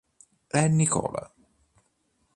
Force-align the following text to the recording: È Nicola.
È 0.47 0.65
Nicola. 0.67 1.31